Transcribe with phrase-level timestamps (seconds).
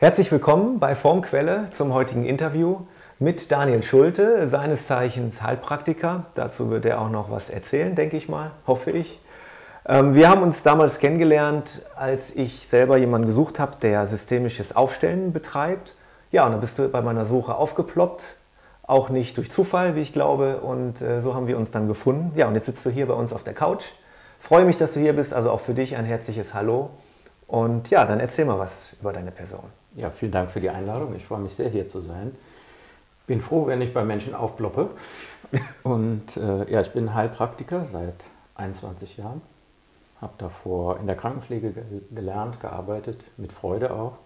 [0.00, 2.86] Herzlich willkommen bei Formquelle zum heutigen Interview
[3.18, 6.24] mit Daniel Schulte, seines Zeichens Heilpraktiker.
[6.34, 9.20] Dazu wird er auch noch was erzählen, denke ich mal, hoffe ich.
[9.86, 15.34] Ähm, wir haben uns damals kennengelernt, als ich selber jemanden gesucht habe, der systemisches Aufstellen
[15.34, 15.94] betreibt.
[16.32, 18.24] Ja, und dann bist du bei meiner Suche aufgeploppt,
[18.84, 22.32] auch nicht durch Zufall, wie ich glaube, und äh, so haben wir uns dann gefunden.
[22.36, 23.84] Ja, und jetzt sitzt du hier bei uns auf der Couch.
[24.38, 26.88] Freue mich, dass du hier bist, also auch für dich ein herzliches Hallo.
[27.46, 29.79] Und ja, dann erzähl mal was über deine Person.
[29.96, 31.14] Ja, vielen Dank für die Einladung.
[31.16, 32.36] Ich freue mich sehr, hier zu sein.
[33.26, 34.90] Bin froh, wenn ich bei Menschen aufploppe.
[35.82, 39.40] Und äh, ja, ich bin Heilpraktiker seit 21 Jahren.
[40.20, 41.72] Habe davor in der Krankenpflege
[42.10, 44.18] gelernt, gearbeitet, mit Freude auch.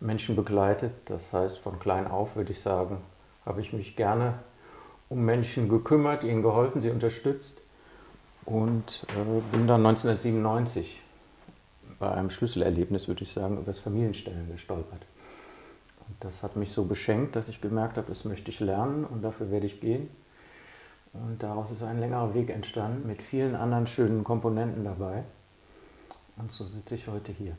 [0.00, 0.92] Menschen begleitet.
[1.04, 2.98] Das heißt, von klein auf würde ich sagen,
[3.44, 4.34] habe ich mich gerne
[5.08, 7.60] um Menschen gekümmert, ihnen geholfen, sie unterstützt.
[8.44, 11.02] Und äh, bin dann 1997
[11.98, 15.04] bei einem Schlüsselerlebnis, würde ich sagen, über das Familienstellen gestolpert.
[16.06, 19.22] Und das hat mich so beschenkt, dass ich gemerkt habe, das möchte ich lernen und
[19.22, 20.08] dafür werde ich gehen.
[21.12, 25.24] Und daraus ist ein längerer Weg entstanden mit vielen anderen schönen Komponenten dabei.
[26.36, 27.56] Und so sitze ich heute hier.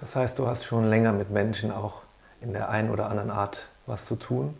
[0.00, 2.02] Das heißt, du hast schon länger mit Menschen auch
[2.40, 4.54] in der einen oder anderen Art was zu tun.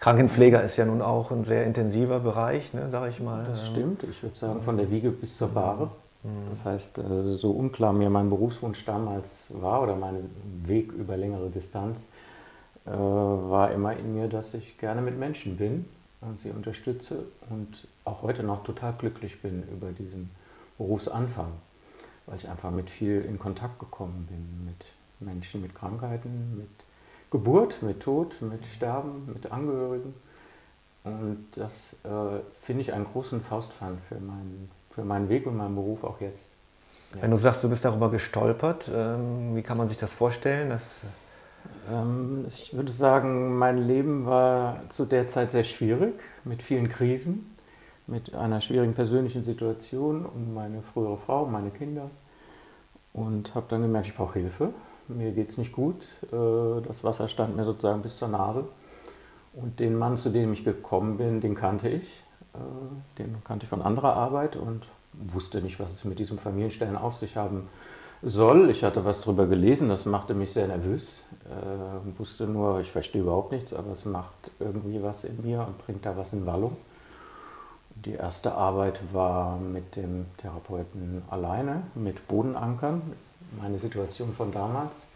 [0.00, 3.44] Krankenpfleger ist ja nun auch ein sehr intensiver Bereich, ne, sage ich mal.
[3.44, 4.02] Das stimmt.
[4.04, 5.90] Ich würde sagen, von der Wiege bis zur Bahre.
[6.50, 10.30] Das heißt, äh, so unklar mir mein Berufswunsch damals war oder mein
[10.66, 12.06] Weg über längere Distanz,
[12.86, 15.86] äh, war immer in mir, dass ich gerne mit Menschen bin
[16.20, 20.30] und sie unterstütze und auch heute noch total glücklich bin über diesen
[20.76, 21.52] Berufsanfang,
[22.26, 24.84] weil ich einfach mit viel in Kontakt gekommen bin, mit
[25.20, 26.68] Menschen mit Krankheiten, mit
[27.30, 30.14] Geburt, mit Tod, mit Sterben, mit Angehörigen.
[31.04, 35.74] Und das äh, finde ich einen großen Faustpfand für meinen für meinen Weg und meinen
[35.74, 36.48] Beruf auch jetzt.
[37.14, 37.22] Ja.
[37.22, 40.70] Wenn du sagst, du bist darüber gestolpert, ähm, wie kann man sich das vorstellen?
[40.70, 41.00] Das
[41.90, 46.14] ähm, ich würde sagen, mein Leben war zu der Zeit sehr schwierig,
[46.44, 47.56] mit vielen Krisen,
[48.06, 52.10] mit einer schwierigen persönlichen Situation um meine frühere Frau, um meine Kinder.
[53.12, 54.72] Und habe dann gemerkt, ich brauche Hilfe.
[55.08, 56.02] Mir geht es nicht gut.
[56.32, 58.64] Äh, das Wasser stand mir sozusagen bis zur Nase.
[59.52, 62.22] Und den Mann, zu dem ich gekommen bin, den kannte ich.
[62.54, 66.96] Äh, den kannte ich von anderer Arbeit und wusste nicht, was es mit diesem Familienstellen
[66.96, 67.68] auf sich haben
[68.22, 68.70] soll.
[68.70, 71.22] Ich hatte was darüber gelesen, das machte mich sehr nervös.
[71.46, 75.78] Äh, wusste nur, ich verstehe überhaupt nichts, aber es macht irgendwie was in mir und
[75.78, 76.76] bringt da was in Wallung.
[78.04, 83.02] Die erste Arbeit war mit dem Therapeuten alleine, mit Bodenankern,
[83.60, 85.06] meine Situation von damals,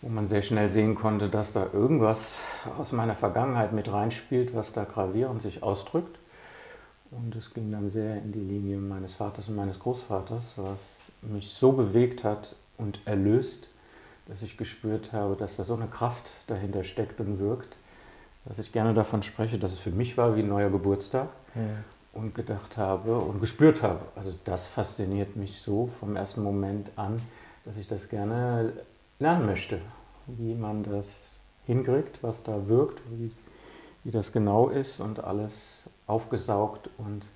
[0.00, 2.36] wo man sehr schnell sehen konnte, dass da irgendwas
[2.78, 6.18] aus meiner Vergangenheit mit reinspielt, was da gravierend sich ausdrückt.
[7.10, 11.48] Und es ging dann sehr in die Linie meines Vaters und meines Großvaters, was mich
[11.48, 13.68] so bewegt hat und erlöst,
[14.26, 17.76] dass ich gespürt habe, dass da so eine Kraft dahinter steckt und wirkt,
[18.44, 21.28] dass ich gerne davon spreche, dass es für mich war wie ein neuer Geburtstag.
[21.54, 21.62] Ja.
[22.14, 27.16] Und gedacht habe und gespürt habe, also das fasziniert mich so vom ersten Moment an,
[27.64, 28.72] dass ich das gerne
[29.18, 29.80] lernen möchte,
[30.26, 31.28] wie man das
[31.66, 33.32] hinkriegt, was da wirkt, wie,
[34.04, 37.26] wie das genau ist und alles aufgesaugt und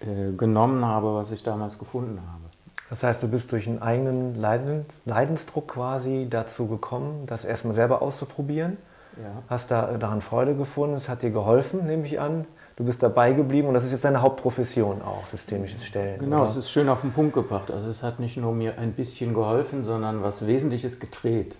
[0.00, 2.44] äh, genommen habe, was ich damals gefunden habe.
[2.90, 8.00] Das heißt, du bist durch einen eigenen Leidens Leidensdruck quasi dazu gekommen, das erstmal selber
[8.00, 8.76] auszuprobieren.
[9.20, 9.42] Ja.
[9.48, 12.46] Hast da daran Freude gefunden, es hat dir geholfen, nehme ich an.
[12.76, 16.18] Du bist dabei geblieben und das ist jetzt deine Hauptprofession auch, systemisches Stellen.
[16.18, 16.44] Genau, oder?
[16.44, 17.70] es ist schön auf den Punkt gebracht.
[17.70, 21.56] Also es hat nicht nur mir ein bisschen geholfen, sondern was Wesentliches gedreht.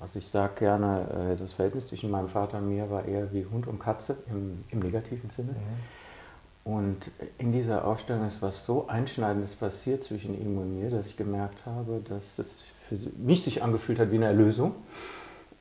[0.00, 3.44] Also ich sage gerne, äh, das Verhältnis zwischen meinem Vater und mir war eher wie
[3.44, 5.52] Hund und Katze im, im negativen Sinne.
[5.52, 6.72] Mhm.
[6.72, 11.16] Und in dieser Ausstellung ist was so Einschneidendes passiert zwischen ihm und mir, dass ich
[11.18, 14.74] gemerkt habe, dass es für mich sich angefühlt hat wie eine Erlösung.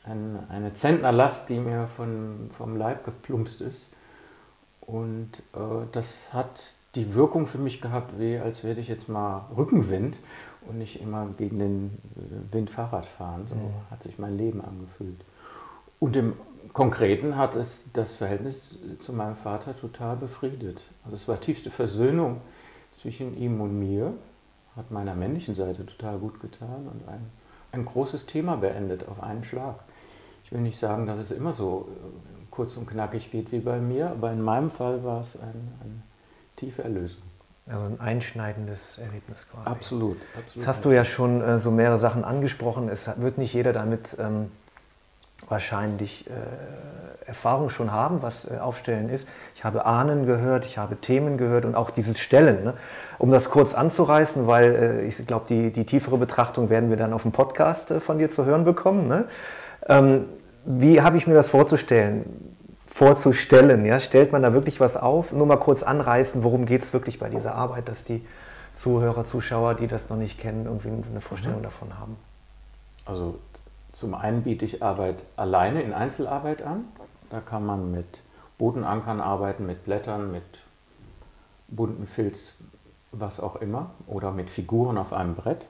[0.04, 3.88] Ein, eine Zentnerlast, die mir von, vom Leib geplumpst ist.
[4.86, 9.46] Und äh, das hat die Wirkung für mich gehabt, wie als werde ich jetzt mal
[9.56, 10.20] Rückenwind
[10.68, 13.48] und nicht immer gegen den äh, Wind Fahrrad fahren.
[13.50, 13.74] So mhm.
[13.92, 15.20] hat sich mein Leben angefühlt.
[16.00, 16.34] Und im
[16.74, 20.82] Konkreten hat es das Verhältnis zu meinem Vater total befriedet.
[21.04, 22.42] Also es war tiefste Versöhnung
[23.00, 24.14] zwischen ihm und mir,
[24.76, 27.32] hat meiner männlichen Seite total gut getan und ein,
[27.72, 29.80] ein großes Thema beendet auf einen Schlag.
[30.44, 33.80] Ich will nicht sagen, dass es immer so äh, kurz und knackig geht wie bei
[33.80, 36.02] mir, aber in meinem Fall war es ein, eine
[36.56, 37.22] tiefe Erlösung.
[37.68, 39.68] Also ein einschneidendes Erlebnis quasi.
[39.68, 40.18] Absolut.
[40.34, 40.56] absolut.
[40.56, 42.90] Jetzt hast du ja schon äh, so mehrere Sachen angesprochen.
[42.90, 44.52] Es wird nicht jeder damit ähm,
[45.50, 46.34] wahrscheinlich äh,
[47.26, 49.28] Erfahrung schon haben, was äh, Aufstellen ist.
[49.56, 52.64] Ich habe Ahnen gehört, ich habe Themen gehört und auch dieses Stellen.
[52.64, 52.74] Ne?
[53.18, 57.14] Um das kurz anzureißen, weil äh, ich glaube, die, die tiefere Betrachtung werden wir dann
[57.14, 59.08] auf dem Podcast äh, von dir zu hören bekommen.
[59.08, 59.26] Ne?
[59.88, 60.26] Ähm,
[60.66, 62.56] wie habe ich mir das vorzustellen?
[62.88, 64.00] Vorzustellen, ja?
[64.00, 65.32] stellt man da wirklich was auf?
[65.32, 68.26] Nur mal kurz anreißen, worum geht es wirklich bei dieser Arbeit, dass die
[68.76, 71.64] Zuhörer, Zuschauer, die das noch nicht kennen, irgendwie eine Vorstellung mhm.
[71.64, 72.18] davon haben.
[73.06, 73.40] Also
[73.92, 76.86] zum einen biete ich Arbeit alleine in Einzelarbeit an.
[77.30, 78.24] Da kann man mit
[78.58, 80.44] Bodenankern arbeiten, mit Blättern, mit
[81.68, 82.54] bunten Filz,
[83.12, 85.66] was auch immer, oder mit Figuren auf einem Brett.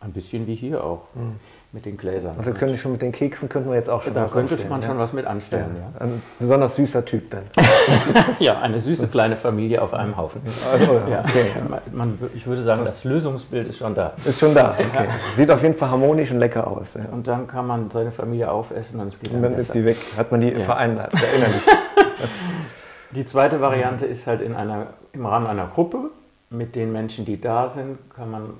[0.00, 1.02] Ein bisschen wie hier auch.
[1.14, 1.40] Mhm
[1.74, 2.36] mit den Gläsern.
[2.38, 4.80] Also könnte ich schon mit den Keksen könnten wir jetzt auch schon Da könnte man
[4.80, 4.86] ja?
[4.86, 6.06] schon was mit anstellen, ja.
[6.06, 7.42] Ein besonders süßer Typ dann.
[8.38, 10.40] ja, eine süße kleine Familie auf einem Haufen.
[10.72, 11.24] Also, ja.
[11.24, 11.50] Okay.
[11.90, 14.12] Man, ich würde sagen, das Lösungsbild ist schon da.
[14.24, 15.08] Ist schon da, okay.
[15.36, 16.96] Sieht auf jeden Fall harmonisch und lecker aus.
[17.10, 19.96] Und dann kann man seine Familie aufessen, dann ist die, dann, dann ist die weg.
[20.16, 20.60] Hat man die ja.
[20.60, 21.66] vereinbart, verinnerlicht.
[23.10, 26.10] die zweite Variante ist halt in einer, im Rahmen einer Gruppe.
[26.50, 28.50] Mit den Menschen, die da sind, kann man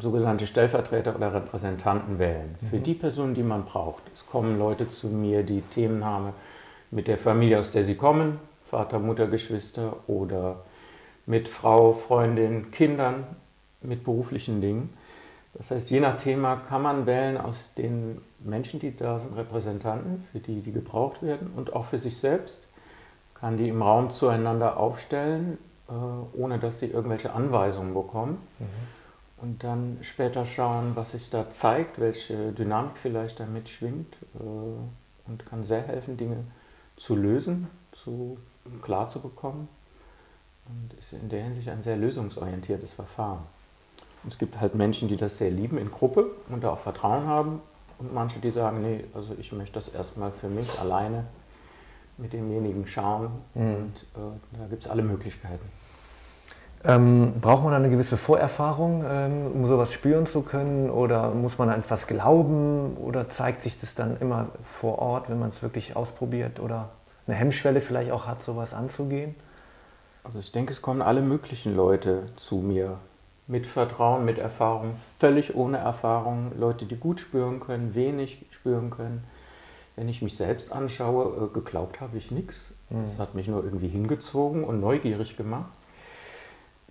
[0.00, 2.56] sogenannte Stellvertreter oder Repräsentanten wählen.
[2.60, 2.66] Mhm.
[2.68, 4.02] Für die Personen, die man braucht.
[4.14, 6.32] Es kommen Leute zu mir, die Themen haben
[6.90, 10.64] mit der Familie, aus der sie kommen, Vater, Mutter, Geschwister oder
[11.26, 13.24] mit Frau, Freundin, Kindern,
[13.80, 14.90] mit beruflichen Dingen.
[15.54, 20.24] Das heißt, je nach Thema kann man wählen aus den Menschen, die da sind, Repräsentanten,
[20.32, 22.66] für die, die gebraucht werden und auch für sich selbst,
[23.34, 25.58] kann die im Raum zueinander aufstellen,
[25.88, 25.92] äh,
[26.36, 28.38] ohne dass sie irgendwelche Anweisungen bekommen.
[28.58, 29.03] Mhm
[29.36, 35.46] und dann später schauen, was sich da zeigt, welche Dynamik vielleicht damit schwingt äh, und
[35.46, 36.44] kann sehr helfen, Dinge
[36.96, 38.38] zu lösen, zu,
[38.82, 39.68] klar zu bekommen
[40.66, 43.40] und ist in der Hinsicht ein sehr lösungsorientiertes Verfahren.
[44.22, 47.26] Und es gibt halt Menschen, die das sehr lieben in Gruppe und da auch Vertrauen
[47.26, 47.60] haben
[47.98, 51.26] und manche, die sagen, nee, also ich möchte das erstmal für mich alleine
[52.16, 53.74] mit demjenigen schauen mhm.
[53.74, 55.68] und äh, da gibt es alle Möglichkeiten.
[56.86, 60.90] Ähm, braucht man eine gewisse Vorerfahrung, ähm, um sowas spüren zu können?
[60.90, 62.96] Oder muss man an etwas glauben?
[62.98, 66.60] Oder zeigt sich das dann immer vor Ort, wenn man es wirklich ausprobiert?
[66.60, 66.90] Oder
[67.26, 69.34] eine Hemmschwelle vielleicht auch hat, sowas anzugehen?
[70.24, 72.98] Also ich denke, es kommen alle möglichen Leute zu mir.
[73.46, 76.52] Mit Vertrauen, mit Erfahrung, völlig ohne Erfahrung.
[76.58, 79.24] Leute, die gut spüren können, wenig spüren können.
[79.96, 82.72] Wenn ich mich selbst anschaue, äh, geglaubt habe ich nichts.
[83.06, 83.18] Es mhm.
[83.18, 85.70] hat mich nur irgendwie hingezogen und neugierig gemacht.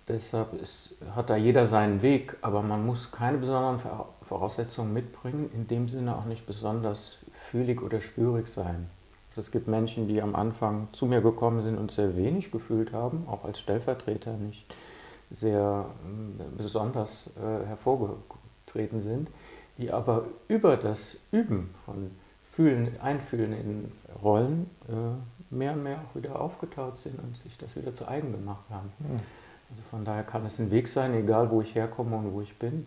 [0.06, 3.80] Deshalb ist, hat da jeder seinen Weg, aber man muss keine besonderen
[4.22, 7.18] Voraussetzungen mitbringen, in dem Sinne auch nicht besonders
[7.50, 8.90] fühlig oder spürig sein.
[9.30, 12.92] Also es gibt Menschen, die am Anfang zu mir gekommen sind und sehr wenig gefühlt
[12.92, 14.66] haben, auch als Stellvertreter nicht
[15.30, 15.86] sehr
[16.38, 19.30] äh, besonders äh, hervorgetreten sind,
[19.78, 22.10] die aber über das Üben von
[22.52, 23.92] Fühlen, Einfühlen in
[24.22, 28.30] Rollen äh, mehr und mehr auch wieder aufgetaut sind und sich das wieder zu eigen
[28.30, 28.92] gemacht haben.
[29.00, 29.20] Mhm.
[29.70, 32.58] Also von daher kann es ein Weg sein, egal wo ich herkomme und wo ich
[32.58, 32.86] bin,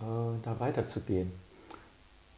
[0.00, 0.04] äh,
[0.42, 1.32] da weiterzugehen.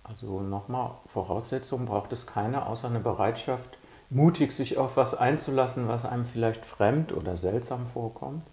[0.03, 3.79] Also nochmal, Voraussetzungen braucht es keine, außer eine Bereitschaft,
[4.11, 8.47] mutig sich auf was einzulassen, was einem vielleicht fremd oder seltsam vorkommt.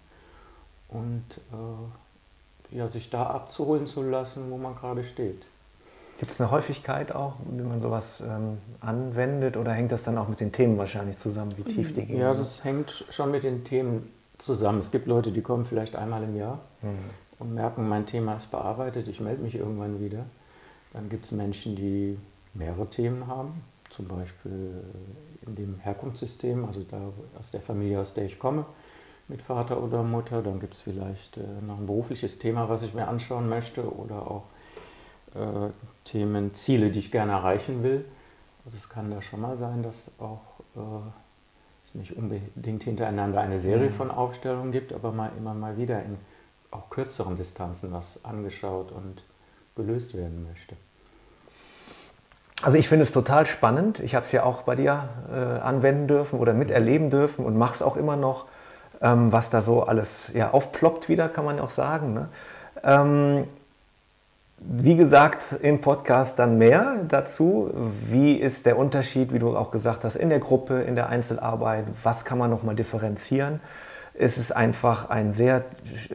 [0.88, 5.44] Und äh, ja, sich da abzuholen zu lassen, wo man gerade steht.
[6.18, 10.28] Gibt es eine Häufigkeit auch, wenn man sowas ähm, anwendet oder hängt das dann auch
[10.28, 12.18] mit den Themen wahrscheinlich zusammen, wie tief die gehen?
[12.18, 14.10] Ja, das hängt schon mit den Themen
[14.44, 14.78] zusammen.
[14.78, 16.98] Es gibt Leute, die kommen vielleicht einmal im Jahr mhm.
[17.38, 20.24] und merken, mein Thema ist bearbeitet, ich melde mich irgendwann wieder.
[20.92, 22.18] Dann gibt es Menschen, die
[22.54, 24.82] mehrere Themen haben, zum Beispiel
[25.46, 27.00] in dem Herkunftssystem, also da
[27.38, 28.66] aus der Familie, aus der ich komme,
[29.28, 30.42] mit Vater oder Mutter.
[30.42, 34.30] Dann gibt es vielleicht äh, noch ein berufliches Thema, was ich mir anschauen möchte oder
[34.30, 34.44] auch
[35.34, 35.70] äh,
[36.04, 38.04] Themen, Ziele, die ich gerne erreichen will.
[38.64, 40.40] Also es kann da schon mal sein, dass auch
[40.76, 40.80] äh,
[41.94, 43.94] nicht unbedingt hintereinander eine Serie mhm.
[43.94, 46.16] von Aufstellungen gibt, aber mal immer mal wieder in
[46.70, 49.22] auch kürzeren Distanzen was angeschaut und
[49.76, 50.76] gelöst werden möchte.
[52.62, 54.00] Also ich finde es total spannend.
[54.00, 57.74] Ich habe es ja auch bei dir äh, anwenden dürfen oder miterleben dürfen und mache
[57.74, 58.46] es auch immer noch,
[59.00, 62.14] ähm, was da so alles ja, aufploppt wieder, kann man auch sagen.
[62.14, 62.28] Ne?
[62.84, 63.44] Ähm,
[64.68, 67.70] wie gesagt, im Podcast dann mehr dazu.
[68.08, 71.84] Wie ist der Unterschied, wie du auch gesagt hast, in der Gruppe, in der Einzelarbeit?
[72.02, 73.60] Was kann man nochmal differenzieren?
[74.14, 75.64] Es ist einfach ein sehr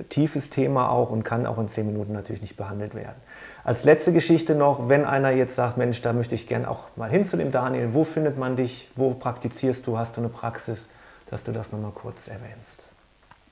[0.09, 3.15] tiefes Thema auch und kann auch in zehn Minuten natürlich nicht behandelt werden.
[3.63, 7.09] Als letzte Geschichte noch, wenn einer jetzt sagt, Mensch, da möchte ich gerne auch mal
[7.09, 10.87] hin zu dem Daniel, wo findet man dich, wo praktizierst du, hast du eine Praxis,
[11.29, 12.83] dass du das nochmal kurz erwähnst.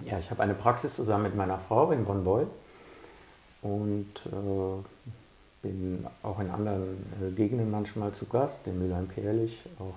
[0.02, 2.48] Ja, ich habe eine Praxis zusammen mit meiner Frau in Bonn-Beul
[3.66, 4.84] und äh,
[5.64, 9.96] bin auch in anderen äh, Gegenden manchmal zu Gast, in Mülheim-Perlich, auch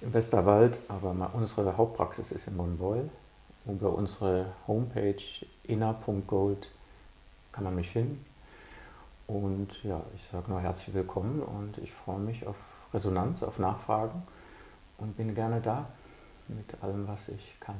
[0.00, 3.08] im Westerwald, aber unsere Hauptpraxis ist in Monbeul.
[3.66, 5.22] Über unsere Homepage
[5.64, 6.68] inner.gold
[7.52, 8.24] kann man mich finden.
[9.28, 12.56] Und ja, ich sage nur herzlich willkommen und ich freue mich auf
[12.92, 14.22] Resonanz, auf Nachfragen
[14.96, 15.86] und bin gerne da
[16.48, 17.76] mit allem, was ich kann.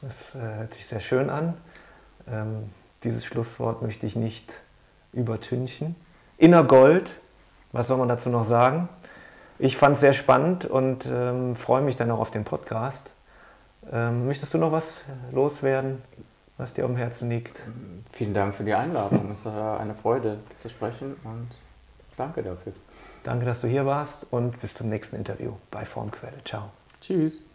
[0.00, 1.56] Das äh, hört sich sehr schön an.
[2.28, 2.70] Ähm,
[3.04, 4.52] dieses Schlusswort möchte ich nicht
[5.12, 5.96] übertünchen.
[6.38, 7.20] Inner Gold,
[7.72, 8.88] was soll man dazu noch sagen?
[9.58, 13.12] Ich fand es sehr spannend und ähm, freue mich dann auch auf den Podcast.
[13.92, 16.02] Ähm, möchtest du noch was loswerden,
[16.56, 17.60] was dir am Herzen liegt?
[18.12, 19.30] Vielen Dank für die Einladung.
[19.32, 21.48] es war eine Freude zu sprechen und
[22.16, 22.72] danke dafür.
[23.24, 26.42] Danke, dass du hier warst und bis zum nächsten Interview bei Formquelle.
[26.44, 26.70] Ciao.
[27.00, 27.51] Tschüss.